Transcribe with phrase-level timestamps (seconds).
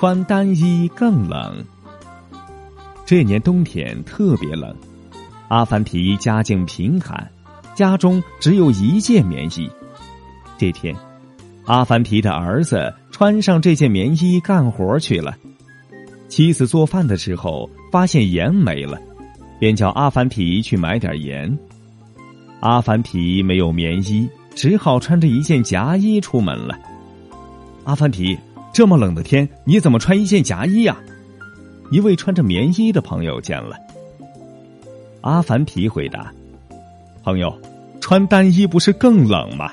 [0.00, 1.64] 穿单衣更冷。
[3.04, 4.72] 这年冬天特别冷，
[5.48, 7.28] 阿凡提家境贫寒，
[7.74, 9.68] 家中只有一件棉衣。
[10.56, 10.94] 这天，
[11.64, 15.36] 阿凡提的儿子穿上这件棉衣干活去了。
[16.28, 19.00] 妻子做饭的时候发现盐没了，
[19.58, 21.58] 便叫阿凡提去买点盐。
[22.60, 26.78] 阿凡提没有棉衣，只好穿着一件夹衣出门了。
[27.82, 28.38] 阿凡提，
[28.72, 30.96] 这么冷的天，你怎么穿一件夹衣呀？
[31.90, 33.76] 一位穿着棉衣的朋友见了。
[35.22, 36.32] 阿凡提回答
[37.24, 37.52] ：“朋友，
[38.00, 39.72] 穿单衣不是更冷吗？”